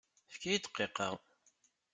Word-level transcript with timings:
Efk-iyi 0.29 0.59
dqiqa! 0.63 1.09